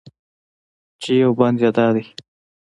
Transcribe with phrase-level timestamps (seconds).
[1.01, 2.03] چې یو بند یې دا دی: